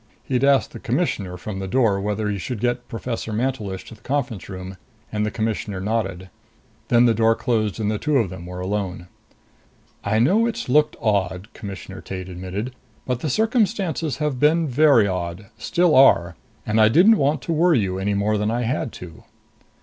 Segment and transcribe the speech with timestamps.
[0.23, 4.01] He asked the Commissioner from the door whether he should get Professor Mantelish to the
[4.01, 4.77] conference room,
[5.11, 6.31] and the Commissioner nodded.
[6.87, 9.09] Then the door closed and the two of them were alone.
[10.03, 12.73] "I know it's looked odd," Commissioner Tate admitted,
[13.05, 15.51] "but the circumstances have been very odd.
[15.59, 16.35] Still are.
[16.65, 19.23] And I didn't want to worry you any more than I had to."